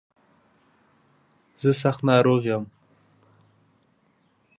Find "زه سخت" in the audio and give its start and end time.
1.61-2.01